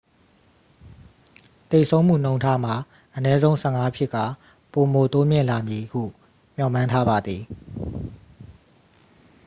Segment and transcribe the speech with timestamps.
[1.69, 2.75] သေဆုံးမှုနှုန်းထားမှာ
[3.15, 4.25] အနည်းဆုံး 15 ဖြစ်ကာ
[4.71, 6.01] ပိုမိုတိုးမြင့်လာမည်ဟု
[6.55, 7.41] မျှော်မှန်းထားပါသည်